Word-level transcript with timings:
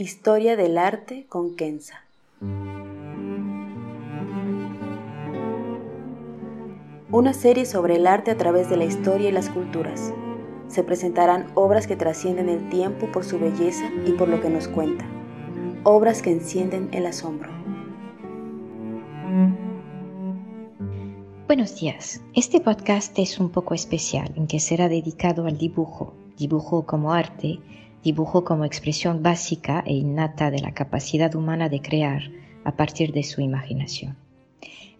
Historia 0.00 0.54
del 0.54 0.78
arte 0.78 1.26
con 1.28 1.56
Kenza. 1.56 2.04
Una 7.10 7.32
serie 7.32 7.66
sobre 7.66 7.96
el 7.96 8.06
arte 8.06 8.30
a 8.30 8.36
través 8.36 8.70
de 8.70 8.76
la 8.76 8.84
historia 8.84 9.30
y 9.30 9.32
las 9.32 9.50
culturas. 9.50 10.14
Se 10.68 10.84
presentarán 10.84 11.50
obras 11.56 11.88
que 11.88 11.96
trascienden 11.96 12.48
el 12.48 12.68
tiempo 12.68 13.10
por 13.10 13.24
su 13.24 13.40
belleza 13.40 13.90
y 14.06 14.12
por 14.12 14.28
lo 14.28 14.40
que 14.40 14.50
nos 14.50 14.68
cuenta. 14.68 15.04
Obras 15.82 16.22
que 16.22 16.30
encienden 16.30 16.90
el 16.92 17.04
asombro. 17.04 17.50
Buenos 21.48 21.74
días. 21.80 22.22
Este 22.36 22.60
podcast 22.60 23.18
es 23.18 23.40
un 23.40 23.50
poco 23.50 23.74
especial 23.74 24.32
en 24.36 24.46
que 24.46 24.60
será 24.60 24.88
dedicado 24.88 25.46
al 25.46 25.58
dibujo, 25.58 26.14
dibujo 26.36 26.86
como 26.86 27.12
arte 27.12 27.58
dibujo 28.02 28.44
como 28.44 28.64
expresión 28.64 29.22
básica 29.22 29.82
e 29.86 29.94
innata 29.94 30.50
de 30.50 30.60
la 30.60 30.72
capacidad 30.72 31.34
humana 31.34 31.68
de 31.68 31.80
crear 31.80 32.22
a 32.64 32.76
partir 32.76 33.12
de 33.12 33.22
su 33.22 33.40
imaginación. 33.40 34.16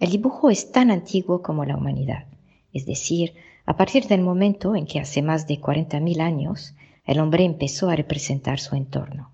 El 0.01 0.11
dibujo 0.11 0.51
es 0.51 0.73
tan 0.73 0.91
antiguo 0.91 1.43
como 1.43 1.65
la 1.65 1.77
humanidad, 1.77 2.27
es 2.73 2.87
decir, 2.87 3.35
a 3.67 3.77
partir 3.77 4.07
del 4.07 4.23
momento 4.23 4.77
en 4.77 4.87
que 4.87 5.01
hace 5.01 5.23
más 5.23 5.47
de 5.47 5.61
40.000 5.61 6.21
años 6.21 6.75
el 7.05 7.21
hombre 7.21 7.45
empezó 7.45 7.89
a 7.89 7.97
representar 7.97 8.61
su 8.61 8.77
entorno. 8.77 9.31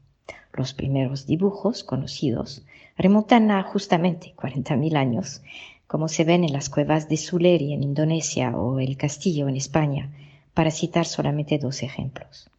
Los 0.52 0.74
primeros 0.74 1.26
dibujos 1.26 1.84
conocidos 1.84 2.64
remontan 2.96 3.50
a 3.50 3.62
justamente 3.62 4.34
40.000 4.36 4.96
años, 4.96 5.42
como 5.86 6.08
se 6.08 6.24
ven 6.24 6.44
en 6.44 6.52
las 6.52 6.70
cuevas 6.70 7.08
de 7.08 7.16
Suleri 7.16 7.72
en 7.72 7.82
Indonesia 7.82 8.56
o 8.56 8.78
el 8.78 8.96
Castillo 8.96 9.48
en 9.48 9.56
España, 9.56 10.12
para 10.54 10.70
citar 10.70 11.06
solamente 11.06 11.58
dos 11.58 11.82
ejemplos. 11.82 12.50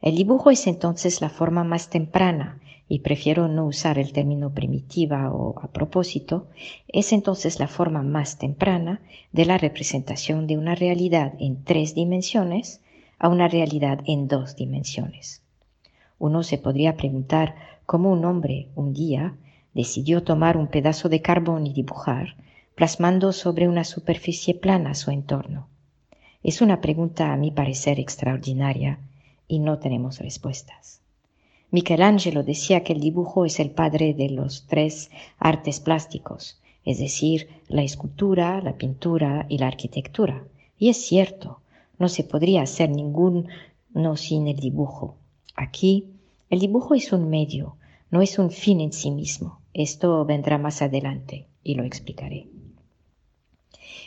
El 0.00 0.16
dibujo 0.16 0.50
es 0.50 0.66
entonces 0.66 1.20
la 1.20 1.28
forma 1.28 1.64
más 1.64 1.90
temprana, 1.90 2.60
y 2.88 3.00
prefiero 3.00 3.48
no 3.48 3.66
usar 3.66 3.98
el 3.98 4.12
término 4.12 4.50
primitiva 4.54 5.30
o 5.30 5.58
a 5.60 5.68
propósito, 5.68 6.46
es 6.88 7.12
entonces 7.12 7.60
la 7.60 7.68
forma 7.68 8.02
más 8.02 8.38
temprana 8.38 9.02
de 9.32 9.44
la 9.44 9.58
representación 9.58 10.46
de 10.46 10.56
una 10.56 10.74
realidad 10.74 11.34
en 11.38 11.64
tres 11.64 11.94
dimensiones 11.94 12.80
a 13.18 13.28
una 13.28 13.48
realidad 13.48 14.00
en 14.06 14.26
dos 14.26 14.56
dimensiones. 14.56 15.42
Uno 16.18 16.42
se 16.42 16.58
podría 16.58 16.96
preguntar 16.96 17.56
cómo 17.84 18.10
un 18.10 18.24
hombre 18.24 18.68
un 18.74 18.94
día 18.94 19.36
decidió 19.74 20.22
tomar 20.22 20.56
un 20.56 20.68
pedazo 20.68 21.08
de 21.08 21.20
carbón 21.20 21.66
y 21.66 21.72
dibujar, 21.72 22.36
plasmando 22.74 23.32
sobre 23.32 23.68
una 23.68 23.84
superficie 23.84 24.54
plana 24.54 24.94
su 24.94 25.10
entorno. 25.10 25.68
Es 26.42 26.62
una 26.62 26.80
pregunta 26.80 27.32
a 27.32 27.36
mi 27.36 27.50
parecer 27.50 28.00
extraordinaria 28.00 28.98
y 29.48 29.58
no 29.58 29.78
tenemos 29.78 30.20
respuestas. 30.20 31.00
Michelangelo 31.70 32.42
decía 32.42 32.84
que 32.84 32.92
el 32.92 33.00
dibujo 33.00 33.44
es 33.44 33.58
el 33.60 33.70
padre 33.70 34.14
de 34.14 34.30
los 34.30 34.66
tres 34.66 35.10
artes 35.38 35.80
plásticos, 35.80 36.60
es 36.84 36.98
decir, 36.98 37.48
la 37.68 37.82
escultura, 37.82 38.60
la 38.62 38.76
pintura 38.76 39.46
y 39.48 39.58
la 39.58 39.66
arquitectura. 39.66 40.44
Y 40.78 40.88
es 40.88 40.96
cierto, 40.96 41.60
no 41.98 42.08
se 42.08 42.24
podría 42.24 42.62
hacer 42.62 42.88
ninguno 42.88 43.44
sin 44.16 44.48
el 44.48 44.56
dibujo. 44.56 45.16
Aquí, 45.54 46.06
el 46.50 46.60
dibujo 46.60 46.94
es 46.94 47.12
un 47.12 47.28
medio, 47.28 47.76
no 48.10 48.22
es 48.22 48.38
un 48.38 48.50
fin 48.50 48.80
en 48.80 48.92
sí 48.92 49.10
mismo. 49.10 49.58
Esto 49.74 50.24
vendrá 50.24 50.56
más 50.56 50.80
adelante 50.80 51.46
y 51.62 51.74
lo 51.74 51.84
explicaré. 51.84 52.46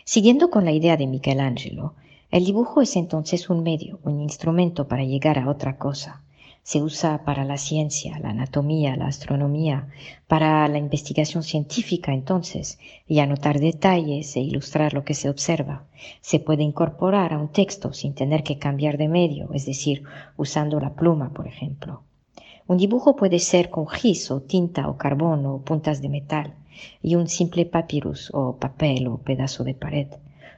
Siguiendo 0.03 0.49
con 0.49 0.65
la 0.65 0.71
idea 0.71 0.97
de 0.97 1.07
Michelangelo, 1.07 1.93
el 2.31 2.45
dibujo 2.45 2.81
es 2.81 2.95
entonces 2.95 3.49
un 3.49 3.61
medio, 3.61 3.99
un 4.03 4.21
instrumento 4.21 4.87
para 4.87 5.03
llegar 5.03 5.37
a 5.37 5.49
otra 5.49 5.77
cosa. 5.77 6.21
Se 6.63 6.81
usa 6.81 7.25
para 7.25 7.43
la 7.43 7.57
ciencia, 7.57 8.19
la 8.19 8.29
anatomía, 8.29 8.95
la 8.95 9.07
astronomía, 9.07 9.89
para 10.27 10.65
la 10.69 10.77
investigación 10.77 11.43
científica 11.43 12.13
entonces, 12.13 12.79
y 13.05 13.19
anotar 13.19 13.59
detalles 13.59 14.33
e 14.37 14.39
ilustrar 14.39 14.93
lo 14.93 15.03
que 15.03 15.13
se 15.13 15.29
observa. 15.29 15.83
Se 16.21 16.39
puede 16.39 16.63
incorporar 16.63 17.33
a 17.33 17.37
un 17.37 17.49
texto 17.49 17.91
sin 17.91 18.13
tener 18.13 18.43
que 18.43 18.57
cambiar 18.57 18.97
de 18.97 19.09
medio, 19.09 19.49
es 19.53 19.65
decir, 19.65 20.03
usando 20.37 20.79
la 20.79 20.93
pluma, 20.93 21.33
por 21.33 21.47
ejemplo. 21.47 22.03
Un 22.65 22.77
dibujo 22.77 23.17
puede 23.17 23.39
ser 23.39 23.69
con 23.69 23.89
gis 23.89 24.31
o 24.31 24.39
tinta 24.41 24.87
o 24.87 24.95
carbón 24.95 25.45
o 25.45 25.57
puntas 25.63 26.01
de 26.01 26.07
metal, 26.07 26.53
y 27.03 27.15
un 27.15 27.27
simple 27.27 27.65
papyrus 27.65 28.29
o 28.33 28.55
papel 28.55 29.07
o 29.07 29.17
pedazo 29.17 29.65
de 29.65 29.73
pared 29.73 30.07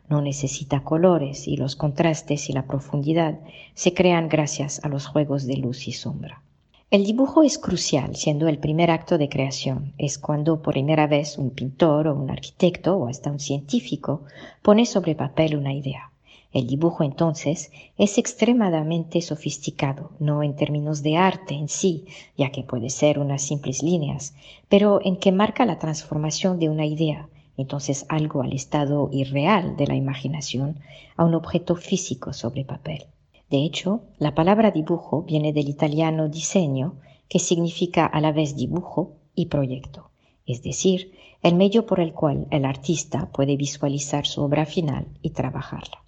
no 0.09 0.21
necesita 0.21 0.83
colores 0.83 1.47
y 1.47 1.57
los 1.57 1.75
contrastes 1.75 2.49
y 2.49 2.53
la 2.53 2.65
profundidad 2.67 3.39
se 3.73 3.93
crean 3.93 4.29
gracias 4.29 4.83
a 4.83 4.89
los 4.89 5.07
juegos 5.07 5.45
de 5.45 5.57
luz 5.57 5.87
y 5.87 5.91
sombra. 5.91 6.43
El 6.91 7.05
dibujo 7.05 7.41
es 7.41 7.57
crucial, 7.57 8.15
siendo 8.15 8.47
el 8.47 8.59
primer 8.59 8.91
acto 8.91 9.17
de 9.17 9.27
creación. 9.27 9.93
Es 9.97 10.19
cuando 10.19 10.61
por 10.61 10.75
primera 10.75 11.07
vez 11.07 11.39
un 11.39 11.49
pintor 11.49 12.07
o 12.07 12.15
un 12.15 12.29
arquitecto 12.29 12.95
o 12.97 13.07
hasta 13.07 13.31
un 13.31 13.39
científico 13.39 14.21
pone 14.61 14.85
sobre 14.85 15.15
papel 15.15 15.57
una 15.57 15.73
idea. 15.73 16.11
El 16.51 16.67
dibujo 16.67 17.03
entonces 17.03 17.71
es 17.97 18.19
extremadamente 18.19 19.21
sofisticado, 19.21 20.11
no 20.19 20.43
en 20.43 20.55
términos 20.55 21.01
de 21.01 21.17
arte 21.17 21.55
en 21.55 21.67
sí, 21.67 22.05
ya 22.37 22.51
que 22.51 22.61
puede 22.61 22.91
ser 22.91 23.17
unas 23.17 23.41
simples 23.41 23.81
líneas, 23.81 24.35
pero 24.69 24.99
en 25.03 25.17
que 25.17 25.31
marca 25.31 25.65
la 25.65 25.79
transformación 25.79 26.59
de 26.59 26.69
una 26.69 26.85
idea, 26.85 27.27
entonces 27.57 28.05
algo 28.09 28.41
al 28.41 28.53
estado 28.53 29.09
irreal 29.11 29.75
de 29.77 29.87
la 29.87 29.95
imaginación, 29.95 30.79
a 31.15 31.25
un 31.25 31.35
objeto 31.35 31.75
físico 31.75 32.33
sobre 32.33 32.65
papel. 32.65 33.05
De 33.49 33.63
hecho, 33.63 34.01
la 34.17 34.33
palabra 34.33 34.71
dibujo 34.71 35.23
viene 35.23 35.53
del 35.53 35.69
italiano 35.69 36.27
diseño, 36.27 36.95
que 37.29 37.39
significa 37.39 38.05
a 38.05 38.19
la 38.21 38.31
vez 38.31 38.55
dibujo 38.55 39.13
y 39.35 39.47
proyecto, 39.47 40.09
es 40.45 40.63
decir, 40.63 41.13
el 41.41 41.55
medio 41.55 41.85
por 41.85 41.99
el 41.99 42.13
cual 42.13 42.47
el 42.51 42.65
artista 42.65 43.29
puede 43.31 43.57
visualizar 43.57 44.25
su 44.25 44.41
obra 44.41 44.65
final 44.65 45.07
y 45.21 45.31
trabajarla. 45.31 46.03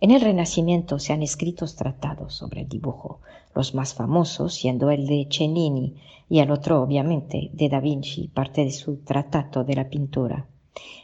En 0.00 0.10
el 0.10 0.20
Renacimiento 0.20 0.98
se 0.98 1.14
han 1.14 1.22
escrito 1.22 1.64
tratados 1.66 2.34
sobre 2.34 2.62
el 2.62 2.68
dibujo, 2.68 3.20
los 3.54 3.74
más 3.74 3.94
famosos 3.94 4.54
siendo 4.54 4.90
el 4.90 5.06
de 5.06 5.26
Cennini 5.30 5.94
y 6.28 6.40
el 6.40 6.50
otro, 6.50 6.82
obviamente, 6.82 7.50
de 7.54 7.68
Da 7.68 7.80
Vinci, 7.80 8.28
parte 8.28 8.64
de 8.64 8.72
su 8.72 8.98
Tratato 8.98 9.64
de 9.64 9.74
la 9.74 9.88
Pintura. 9.88 10.46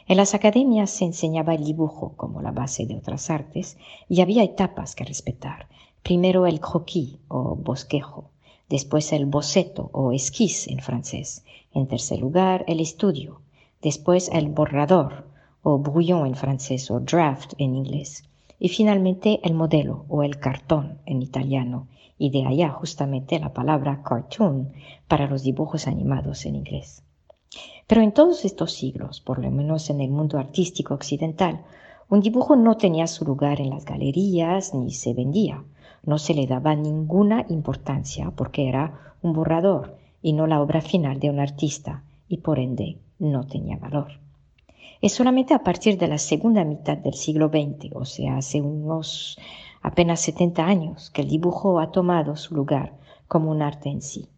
En 0.07 0.17
las 0.17 0.33
academias 0.33 0.89
se 0.89 1.05
enseñaba 1.05 1.55
el 1.55 1.63
dibujo 1.63 2.13
como 2.17 2.41
la 2.41 2.51
base 2.51 2.85
de 2.85 2.97
otras 2.97 3.29
artes 3.29 3.77
y 4.09 4.21
había 4.21 4.43
etapas 4.43 4.95
que 4.95 5.05
respetar. 5.05 5.67
Primero 6.03 6.45
el 6.45 6.59
croquis 6.59 7.17
o 7.29 7.55
bosquejo, 7.55 8.25
después 8.69 9.13
el 9.13 9.25
boceto 9.25 9.89
o 9.93 10.11
esquisse 10.11 10.67
en 10.67 10.79
francés, 10.79 11.45
en 11.73 11.87
tercer 11.87 12.19
lugar 12.19 12.65
el 12.67 12.79
estudio, 12.81 13.41
después 13.81 14.29
el 14.29 14.49
borrador 14.49 15.27
o 15.63 15.77
brouillon 15.79 16.27
en 16.27 16.35
francés 16.35 16.91
o 16.91 16.99
draft 16.99 17.53
en 17.57 17.75
inglés 17.75 18.25
y 18.59 18.69
finalmente 18.69 19.39
el 19.43 19.53
modelo 19.53 20.05
o 20.09 20.23
el 20.23 20.39
cartón 20.39 20.99
en 21.05 21.21
italiano 21.21 21.87
y 22.17 22.29
de 22.29 22.45
allá 22.45 22.69
justamente 22.69 23.39
la 23.39 23.53
palabra 23.53 24.03
cartoon 24.03 24.73
para 25.07 25.27
los 25.27 25.43
dibujos 25.43 25.87
animados 25.87 26.45
en 26.45 26.55
inglés. 26.55 27.03
Pero 27.87 28.01
en 28.01 28.11
todos 28.11 28.45
estos 28.45 28.73
siglos, 28.73 29.21
por 29.21 29.39
lo 29.39 29.51
menos 29.51 29.89
en 29.89 30.01
el 30.01 30.09
mundo 30.09 30.37
artístico 30.37 30.93
occidental, 30.93 31.61
un 32.09 32.21
dibujo 32.21 32.55
no 32.55 32.77
tenía 32.77 33.07
su 33.07 33.25
lugar 33.25 33.59
en 33.59 33.69
las 33.69 33.85
galerías 33.85 34.73
ni 34.73 34.91
se 34.91 35.13
vendía. 35.13 35.63
No 36.03 36.17
se 36.17 36.33
le 36.33 36.47
daba 36.47 36.75
ninguna 36.75 37.45
importancia 37.49 38.31
porque 38.35 38.67
era 38.67 39.15
un 39.21 39.33
borrador 39.33 39.97
y 40.21 40.33
no 40.33 40.47
la 40.47 40.61
obra 40.61 40.81
final 40.81 41.19
de 41.19 41.29
un 41.29 41.39
artista 41.39 42.03
y 42.27 42.37
por 42.37 42.59
ende 42.59 42.97
no 43.19 43.45
tenía 43.45 43.77
valor. 43.77 44.19
Es 45.01 45.13
solamente 45.13 45.53
a 45.53 45.63
partir 45.63 45.97
de 45.97 46.07
la 46.07 46.17
segunda 46.17 46.63
mitad 46.63 46.97
del 46.97 47.13
siglo 47.13 47.49
XX, 47.49 47.93
o 47.93 48.05
sea, 48.05 48.37
hace 48.37 48.61
unos 48.61 49.37
apenas 49.81 50.21
70 50.21 50.65
años, 50.65 51.09
que 51.09 51.21
el 51.21 51.27
dibujo 51.27 51.79
ha 51.79 51.91
tomado 51.91 52.35
su 52.37 52.55
lugar 52.55 52.93
como 53.27 53.51
un 53.51 53.61
arte 53.61 53.89
en 53.89 54.01
sí. 54.01 54.29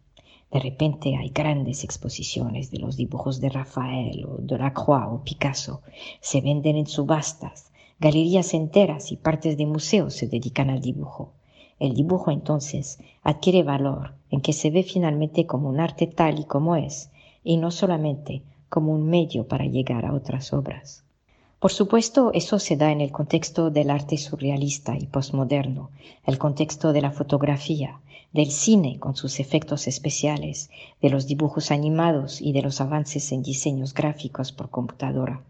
De 0.52 0.60
repente 0.60 1.16
hay 1.16 1.30
grandes 1.30 1.82
exposiciones 1.82 2.70
de 2.70 2.78
los 2.78 2.96
dibujos 2.96 3.40
de 3.40 3.48
Rafael 3.48 4.24
o 4.26 4.36
de 4.38 4.58
Lacroix 4.58 5.06
o 5.10 5.22
Picasso. 5.24 5.82
Se 6.20 6.40
venden 6.40 6.76
en 6.76 6.86
subastas. 6.86 7.72
Galerías 7.98 8.54
enteras 8.54 9.10
y 9.10 9.16
partes 9.16 9.56
de 9.56 9.66
museos 9.66 10.14
se 10.14 10.28
dedican 10.28 10.70
al 10.70 10.80
dibujo. 10.80 11.32
El 11.78 11.94
dibujo 11.94 12.30
entonces 12.30 12.98
adquiere 13.22 13.62
valor 13.62 14.14
en 14.30 14.40
que 14.40 14.52
se 14.52 14.70
ve 14.70 14.82
finalmente 14.82 15.46
como 15.46 15.68
un 15.68 15.80
arte 15.80 16.06
tal 16.06 16.38
y 16.38 16.44
como 16.44 16.76
es, 16.76 17.10
y 17.42 17.56
no 17.56 17.70
solamente 17.70 18.42
como 18.68 18.92
un 18.92 19.08
medio 19.08 19.48
para 19.48 19.66
llegar 19.66 20.04
a 20.04 20.14
otras 20.14 20.52
obras. 20.52 21.05
Por 21.58 21.72
supuesto, 21.72 22.32
eso 22.34 22.58
se 22.58 22.76
da 22.76 22.92
en 22.92 23.00
el 23.00 23.10
contexto 23.10 23.70
del 23.70 23.88
arte 23.88 24.18
surrealista 24.18 24.94
y 24.98 25.06
postmoderno, 25.06 25.90
el 26.26 26.36
contexto 26.36 26.92
de 26.92 27.00
la 27.00 27.10
fotografía, 27.10 28.00
del 28.34 28.50
cine 28.50 28.98
con 28.98 29.16
sus 29.16 29.40
efectos 29.40 29.86
especiales, 29.86 30.68
de 31.00 31.08
los 31.08 31.26
dibujos 31.26 31.70
animados 31.70 32.42
y 32.42 32.52
de 32.52 32.60
los 32.60 32.82
avances 32.82 33.32
en 33.32 33.42
diseños 33.42 33.94
gráficos 33.94 34.52
por 34.52 34.68
computadora. 34.68 35.40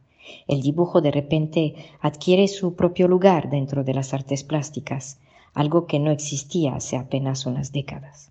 El 0.47 0.63
dibujo 0.63 1.01
de 1.01 1.11
repente 1.11 1.75
adquiere 2.01 2.47
su 2.47 2.75
propio 2.75 3.09
lugar 3.09 3.51
dentro 3.51 3.83
de 3.83 3.95
las 3.95 4.15
artes 4.15 4.45
plásticas, 4.45 5.19
algo 5.55 5.87
que 5.87 5.99
no 5.99 6.13
existía 6.13 6.77
hace 6.77 6.97
apenas 6.97 7.47
unas 7.47 7.73
décadas. 7.73 8.31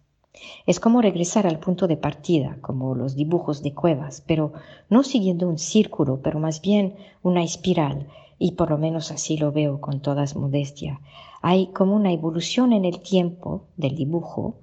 Es 0.65 0.79
como 0.79 1.01
regresar 1.01 1.47
al 1.47 1.59
punto 1.59 1.87
de 1.87 1.97
partida, 1.97 2.57
como 2.61 2.95
los 2.95 3.15
dibujos 3.15 3.63
de 3.63 3.73
cuevas, 3.73 4.23
pero 4.25 4.53
no 4.89 5.03
siguiendo 5.03 5.47
un 5.47 5.57
círculo, 5.57 6.19
pero 6.21 6.39
más 6.39 6.61
bien 6.61 6.95
una 7.23 7.43
espiral, 7.43 8.07
y 8.37 8.51
por 8.51 8.69
lo 8.69 8.77
menos 8.77 9.11
así 9.11 9.37
lo 9.37 9.51
veo 9.51 9.79
con 9.79 10.01
toda 10.01 10.25
modestia. 10.35 10.99
Hay 11.41 11.67
como 11.67 11.95
una 11.95 12.11
evolución 12.11 12.73
en 12.73 12.85
el 12.85 12.99
tiempo 12.99 13.63
del 13.77 13.95
dibujo, 13.95 14.55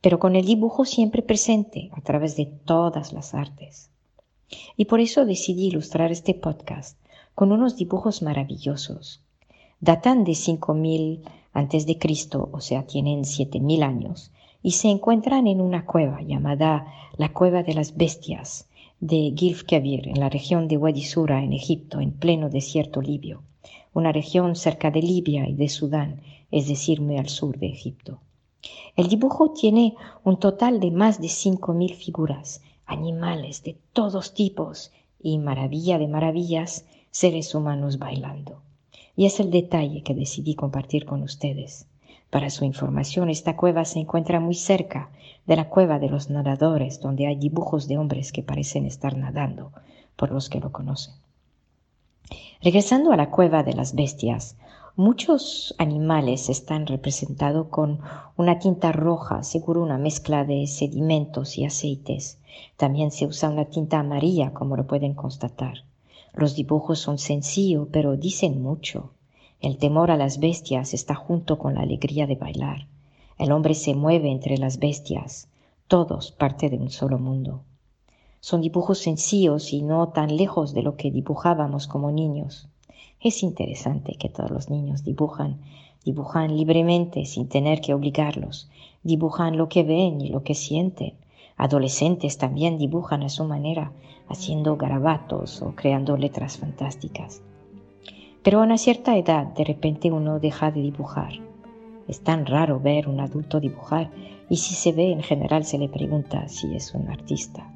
pero 0.00 0.18
con 0.18 0.34
el 0.34 0.44
dibujo 0.44 0.84
siempre 0.84 1.22
presente 1.22 1.90
a 1.92 2.00
través 2.00 2.36
de 2.36 2.46
todas 2.46 3.12
las 3.12 3.34
artes. 3.34 3.90
Y 4.76 4.86
por 4.86 5.00
eso 5.00 5.24
decidí 5.24 5.68
ilustrar 5.68 6.10
este 6.10 6.34
podcast 6.34 6.98
con 7.34 7.52
unos 7.52 7.76
dibujos 7.76 8.22
maravillosos. 8.22 9.22
Datan 9.80 10.24
de 10.24 10.34
5000 10.34 11.22
antes 11.52 11.86
de 11.86 11.98
Cristo, 11.98 12.48
o 12.52 12.60
sea, 12.60 12.86
tienen 12.86 13.24
7000 13.24 13.82
años, 13.82 14.31
y 14.62 14.72
se 14.72 14.88
encuentran 14.88 15.46
en 15.46 15.60
una 15.60 15.84
cueva 15.84 16.22
llamada 16.22 16.86
la 17.16 17.32
Cueva 17.32 17.62
de 17.62 17.74
las 17.74 17.96
Bestias 17.96 18.68
de 19.00 19.34
Gilf 19.36 19.64
Kebir, 19.64 20.06
en 20.06 20.20
la 20.20 20.28
región 20.28 20.68
de 20.68 20.76
Wadi 20.76 21.02
Sura, 21.02 21.42
en 21.42 21.52
Egipto, 21.52 22.00
en 22.00 22.12
pleno 22.12 22.48
desierto 22.48 23.02
libio, 23.02 23.42
una 23.92 24.12
región 24.12 24.54
cerca 24.54 24.92
de 24.92 25.02
Libia 25.02 25.48
y 25.48 25.54
de 25.54 25.68
Sudán, 25.68 26.22
es 26.52 26.68
decir, 26.68 27.00
muy 27.00 27.18
al 27.18 27.28
sur 27.28 27.58
de 27.58 27.66
Egipto. 27.66 28.20
El 28.94 29.08
dibujo 29.08 29.50
tiene 29.50 29.96
un 30.22 30.38
total 30.38 30.78
de 30.78 30.92
más 30.92 31.20
de 31.20 31.26
5.000 31.26 31.94
figuras, 31.94 32.62
animales 32.86 33.64
de 33.64 33.76
todos 33.92 34.34
tipos 34.34 34.92
y, 35.20 35.38
maravilla 35.38 35.98
de 35.98 36.06
maravillas, 36.06 36.86
seres 37.10 37.56
humanos 37.56 37.98
bailando. 37.98 38.62
Y 39.16 39.26
es 39.26 39.40
el 39.40 39.50
detalle 39.50 40.02
que 40.02 40.14
decidí 40.14 40.54
compartir 40.54 41.06
con 41.06 41.22
ustedes. 41.22 41.88
Para 42.32 42.48
su 42.48 42.64
información, 42.64 43.28
esta 43.28 43.56
cueva 43.56 43.84
se 43.84 43.98
encuentra 43.98 44.40
muy 44.40 44.54
cerca 44.54 45.10
de 45.44 45.54
la 45.54 45.68
cueva 45.68 45.98
de 45.98 46.08
los 46.08 46.30
nadadores, 46.30 46.98
donde 46.98 47.26
hay 47.26 47.36
dibujos 47.36 47.88
de 47.88 47.98
hombres 47.98 48.32
que 48.32 48.42
parecen 48.42 48.86
estar 48.86 49.18
nadando, 49.18 49.70
por 50.16 50.32
los 50.32 50.48
que 50.48 50.58
lo 50.58 50.72
conocen. 50.72 51.12
Regresando 52.62 53.12
a 53.12 53.18
la 53.18 53.28
cueva 53.28 53.64
de 53.64 53.74
las 53.74 53.94
bestias, 53.94 54.56
muchos 54.96 55.74
animales 55.76 56.48
están 56.48 56.86
representados 56.86 57.66
con 57.66 58.00
una 58.38 58.58
tinta 58.58 58.92
roja, 58.92 59.42
seguro 59.42 59.82
una 59.82 59.98
mezcla 59.98 60.46
de 60.46 60.66
sedimentos 60.66 61.58
y 61.58 61.66
aceites. 61.66 62.38
También 62.78 63.10
se 63.10 63.26
usa 63.26 63.50
una 63.50 63.66
tinta 63.66 63.98
amarilla, 64.00 64.54
como 64.54 64.78
lo 64.78 64.86
pueden 64.86 65.12
constatar. 65.12 65.84
Los 66.32 66.56
dibujos 66.56 66.98
son 66.98 67.18
sencillos, 67.18 67.88
pero 67.92 68.16
dicen 68.16 68.62
mucho. 68.62 69.10
El 69.62 69.78
temor 69.78 70.10
a 70.10 70.16
las 70.16 70.40
bestias 70.40 70.92
está 70.92 71.14
junto 71.14 71.56
con 71.56 71.76
la 71.76 71.82
alegría 71.82 72.26
de 72.26 72.34
bailar. 72.34 72.88
El 73.38 73.52
hombre 73.52 73.74
se 73.74 73.94
mueve 73.94 74.28
entre 74.28 74.58
las 74.58 74.80
bestias, 74.80 75.48
todos 75.86 76.32
parte 76.32 76.68
de 76.68 76.78
un 76.78 76.90
solo 76.90 77.16
mundo. 77.20 77.62
Son 78.40 78.60
dibujos 78.60 78.98
sencillos 78.98 79.72
y 79.72 79.82
no 79.82 80.08
tan 80.08 80.36
lejos 80.36 80.74
de 80.74 80.82
lo 80.82 80.96
que 80.96 81.12
dibujábamos 81.12 81.86
como 81.86 82.10
niños. 82.10 82.68
Es 83.20 83.44
interesante 83.44 84.16
que 84.18 84.28
todos 84.28 84.50
los 84.50 84.68
niños 84.68 85.04
dibujan, 85.04 85.60
dibujan 86.04 86.56
libremente 86.56 87.24
sin 87.24 87.48
tener 87.48 87.80
que 87.80 87.94
obligarlos, 87.94 88.68
dibujan 89.04 89.56
lo 89.56 89.68
que 89.68 89.84
ven 89.84 90.20
y 90.20 90.30
lo 90.30 90.42
que 90.42 90.56
sienten. 90.56 91.14
Adolescentes 91.56 92.36
también 92.36 92.78
dibujan 92.78 93.22
a 93.22 93.28
su 93.28 93.44
manera, 93.44 93.92
haciendo 94.26 94.76
garabatos 94.76 95.62
o 95.62 95.76
creando 95.76 96.16
letras 96.16 96.58
fantásticas. 96.58 97.42
Pero 98.42 98.60
a 98.60 98.64
una 98.64 98.78
cierta 98.78 99.16
edad 99.16 99.46
de 99.54 99.64
repente 99.64 100.10
uno 100.10 100.40
deja 100.40 100.70
de 100.70 100.82
dibujar. 100.82 101.32
Es 102.08 102.20
tan 102.22 102.46
raro 102.46 102.80
ver 102.80 103.08
un 103.08 103.20
adulto 103.20 103.60
dibujar 103.60 104.10
y 104.48 104.56
si 104.56 104.74
se 104.74 104.92
ve 104.92 105.12
en 105.12 105.22
general 105.22 105.64
se 105.64 105.78
le 105.78 105.88
pregunta 105.88 106.48
si 106.48 106.74
es 106.74 106.94
un 106.94 107.08
artista. 107.08 107.70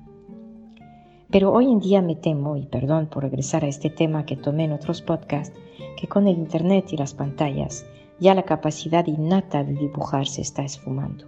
Pero 1.30 1.52
hoy 1.52 1.70
en 1.70 1.80
día 1.80 2.02
me 2.02 2.14
temo, 2.14 2.56
y 2.56 2.66
perdón 2.66 3.06
por 3.06 3.24
regresar 3.24 3.64
a 3.64 3.68
este 3.68 3.90
tema 3.90 4.26
que 4.26 4.36
tomé 4.36 4.64
en 4.64 4.72
otros 4.72 5.02
podcasts, 5.02 5.58
que 5.96 6.06
con 6.06 6.28
el 6.28 6.38
Internet 6.38 6.92
y 6.92 6.96
las 6.96 7.14
pantallas 7.14 7.84
ya 8.18 8.34
la 8.34 8.44
capacidad 8.44 9.06
innata 9.06 9.64
de 9.64 9.74
dibujar 9.74 10.26
se 10.26 10.42
está 10.42 10.62
esfumando. 10.62 11.26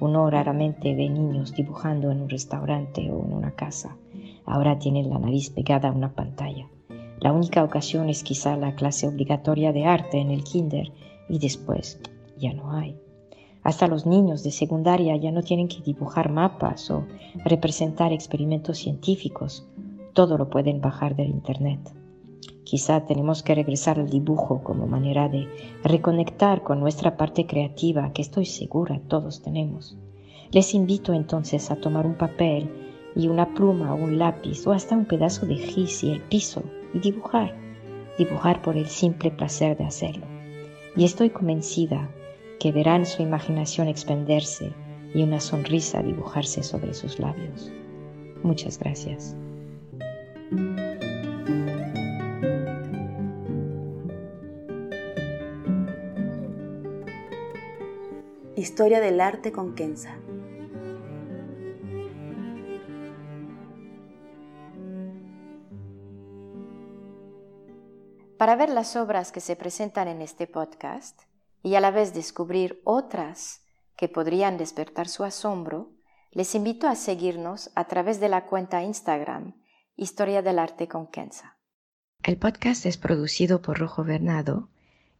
Uno 0.00 0.30
raramente 0.30 0.94
ve 0.94 1.08
niños 1.08 1.54
dibujando 1.54 2.10
en 2.10 2.22
un 2.22 2.28
restaurante 2.28 3.10
o 3.10 3.24
en 3.24 3.32
una 3.32 3.52
casa. 3.52 3.96
Ahora 4.44 4.78
tienen 4.78 5.10
la 5.10 5.18
nariz 5.18 5.50
pegada 5.50 5.90
a 5.90 5.92
una 5.92 6.12
pantalla. 6.12 6.68
La 7.22 7.32
única 7.32 7.62
ocasión 7.62 8.08
es 8.08 8.24
quizá 8.24 8.56
la 8.56 8.74
clase 8.74 9.06
obligatoria 9.06 9.72
de 9.72 9.84
arte 9.86 10.18
en 10.18 10.32
el 10.32 10.42
kinder 10.42 10.90
y 11.28 11.38
después 11.38 12.00
ya 12.36 12.52
no 12.52 12.72
hay. 12.72 12.98
Hasta 13.62 13.86
los 13.86 14.06
niños 14.06 14.42
de 14.42 14.50
secundaria 14.50 15.14
ya 15.14 15.30
no 15.30 15.44
tienen 15.44 15.68
que 15.68 15.80
dibujar 15.82 16.32
mapas 16.32 16.90
o 16.90 17.06
representar 17.44 18.12
experimentos 18.12 18.78
científicos. 18.78 19.64
Todo 20.14 20.36
lo 20.36 20.50
pueden 20.50 20.80
bajar 20.80 21.14
del 21.14 21.28
Internet. 21.28 21.78
Quizá 22.64 23.06
tenemos 23.06 23.44
que 23.44 23.54
regresar 23.54 24.00
al 24.00 24.10
dibujo 24.10 24.64
como 24.64 24.88
manera 24.88 25.28
de 25.28 25.46
reconectar 25.84 26.64
con 26.64 26.80
nuestra 26.80 27.16
parte 27.16 27.46
creativa 27.46 28.12
que 28.12 28.22
estoy 28.22 28.46
segura 28.46 29.00
todos 29.06 29.42
tenemos. 29.42 29.96
Les 30.50 30.74
invito 30.74 31.14
entonces 31.14 31.70
a 31.70 31.76
tomar 31.76 32.04
un 32.04 32.16
papel 32.16 32.68
y 33.14 33.28
una 33.28 33.54
pluma 33.54 33.94
o 33.94 33.96
un 33.96 34.18
lápiz 34.18 34.66
o 34.66 34.72
hasta 34.72 34.96
un 34.96 35.04
pedazo 35.04 35.46
de 35.46 35.54
gis 35.54 36.02
y 36.02 36.10
el 36.10 36.20
piso 36.20 36.64
dibujar, 37.00 37.54
dibujar 38.18 38.62
por 38.62 38.76
el 38.76 38.86
simple 38.86 39.30
placer 39.30 39.76
de 39.76 39.84
hacerlo. 39.84 40.26
Y 40.96 41.04
estoy 41.04 41.30
convencida 41.30 42.10
que 42.60 42.72
verán 42.72 43.06
su 43.06 43.22
imaginación 43.22 43.88
expenderse 43.88 44.72
y 45.14 45.22
una 45.22 45.40
sonrisa 45.40 46.02
dibujarse 46.02 46.62
sobre 46.62 46.94
sus 46.94 47.18
labios. 47.18 47.72
Muchas 48.42 48.78
gracias. 48.78 49.36
Historia 58.56 59.00
del 59.00 59.20
arte 59.20 59.50
con 59.50 59.74
Kenza. 59.74 60.18
Para 68.42 68.56
ver 68.56 68.70
las 68.70 68.96
obras 68.96 69.30
que 69.30 69.38
se 69.38 69.54
presentan 69.54 70.08
en 70.08 70.20
este 70.20 70.48
podcast 70.48 71.16
y 71.62 71.76
a 71.76 71.80
la 71.80 71.92
vez 71.92 72.12
descubrir 72.12 72.82
otras 72.82 73.60
que 73.96 74.08
podrían 74.08 74.58
despertar 74.58 75.06
su 75.06 75.22
asombro, 75.22 75.92
les 76.32 76.56
invito 76.56 76.88
a 76.88 76.96
seguirnos 76.96 77.70
a 77.76 77.84
través 77.86 78.18
de 78.18 78.28
la 78.28 78.46
cuenta 78.46 78.82
Instagram 78.82 79.54
Historia 79.94 80.42
del 80.42 80.58
Arte 80.58 80.88
con 80.88 81.06
Kenza. 81.06 81.56
El 82.24 82.36
podcast 82.36 82.84
es 82.84 82.96
producido 82.96 83.62
por 83.62 83.78
Rojo 83.78 84.02
Bernado 84.02 84.70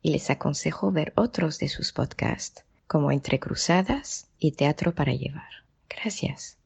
y 0.00 0.10
les 0.10 0.28
aconsejo 0.28 0.90
ver 0.90 1.12
otros 1.14 1.60
de 1.60 1.68
sus 1.68 1.92
podcasts 1.92 2.64
como 2.88 3.12
Entre 3.12 3.38
Cruzadas 3.38 4.32
y 4.40 4.56
Teatro 4.56 4.96
para 4.96 5.12
Llevar. 5.12 5.62
Gracias. 5.88 6.58